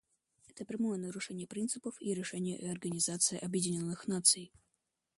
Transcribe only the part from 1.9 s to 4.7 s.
и решений Организации Объединенных Наций.